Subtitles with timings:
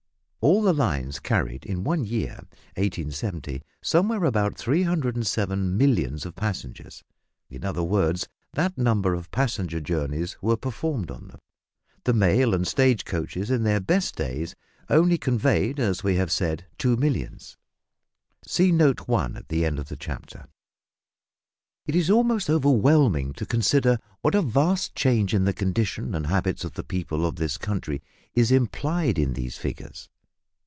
[0.43, 2.31] All the lines carried in one year
[2.73, 7.03] (1870) somewhere about 307 millions of passengers
[7.47, 11.39] in other words, that number of passenger journeys were performed on them.
[12.05, 14.55] The mail and stage coaches in their best days
[14.89, 17.55] only conveyed, as we have said, two millions!
[18.43, 20.47] See note at end of chapter.
[21.85, 26.63] It is almost overwhelming to consider what a vast change in the condition and habits
[26.65, 28.01] of the people of this country
[28.33, 30.09] is implied in these figures.